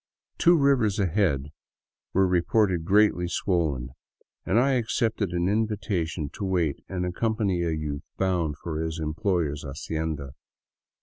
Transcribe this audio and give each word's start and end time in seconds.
Two 0.39 0.57
rivers 0.57 0.97
ahead 0.97 1.51
were 2.11 2.25
reported 2.25 2.85
greatly 2.85 3.27
swollen, 3.27 3.89
and 4.47 4.59
I 4.59 4.71
accepted 4.71 5.29
an 5.29 5.47
invitation 5.47 6.27
to 6.33 6.43
wait 6.43 6.83
and 6.89 7.05
accompany 7.05 7.61
a 7.61 7.69
youth 7.69 8.01
bound 8.17 8.55
for 8.57 8.79
his 8.81 8.97
employer's 8.99 9.61
hacienda. 9.63 10.31